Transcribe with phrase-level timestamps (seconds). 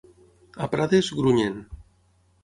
[0.65, 1.59] A Prades, grunyen.